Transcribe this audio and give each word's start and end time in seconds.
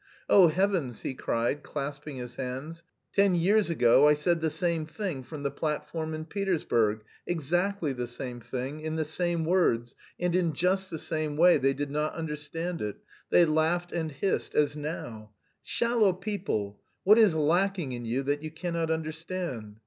Oh, 0.27 0.47
heavens!" 0.47 1.03
he 1.03 1.13
cried, 1.13 1.61
clasping 1.61 2.15
his 2.15 2.37
hands, 2.37 2.81
"ten 3.13 3.35
years 3.35 3.69
ago 3.69 4.07
I 4.07 4.15
said 4.15 4.41
the 4.41 4.49
same 4.49 4.87
thing 4.87 5.21
from 5.21 5.43
the 5.43 5.51
platform 5.51 6.15
in 6.15 6.25
Petersburg, 6.25 7.03
exactly 7.27 7.93
the 7.93 8.07
same 8.07 8.39
thing, 8.39 8.79
in 8.79 8.95
the 8.95 9.05
same 9.05 9.45
words, 9.45 9.93
and 10.19 10.35
in 10.35 10.53
just 10.53 10.89
the 10.89 10.97
same 10.97 11.37
way 11.37 11.59
they 11.59 11.75
did 11.75 11.91
not 11.91 12.15
understand 12.15 12.81
it, 12.81 12.95
they 13.29 13.45
laughed 13.45 13.91
and 13.91 14.11
hissed 14.11 14.55
as 14.55 14.75
now; 14.75 15.33
shallow 15.61 16.13
people, 16.13 16.81
what 17.03 17.19
is 17.19 17.35
lacking 17.35 17.91
in 17.91 18.03
you 18.03 18.23
that 18.23 18.41
you 18.41 18.49
cannot 18.49 18.89
understand? 18.89 19.77